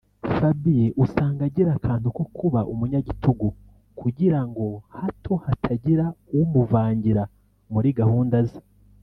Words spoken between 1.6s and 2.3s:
akantu ko